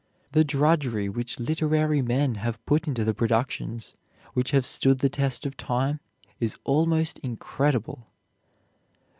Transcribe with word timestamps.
The 0.31 0.43
drudgery 0.43 1.09
which 1.09 1.39
literary 1.39 2.01
men 2.01 2.33
have 2.41 2.65
put 2.65 2.87
into 2.87 3.05
the 3.05 3.13
productions 3.13 3.93
which 4.33 4.49
have 4.49 4.65
stood 4.65 4.97
the 4.97 5.09
test 5.09 5.45
of 5.45 5.55
time 5.55 5.99
is 6.39 6.57
almost 6.65 7.19
incredible. 7.19 8.07